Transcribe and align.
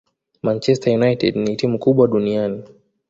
Manchester 0.41 0.93
United 0.97 1.35
ni 1.35 1.55
timu 1.55 1.79
kubwa 1.79 2.07
duniani 2.07 2.63